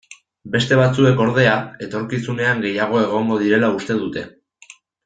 [0.53, 1.53] Beste batzuek, ordea,
[1.89, 4.27] etorkizunean gehiago egongo direla uste dute.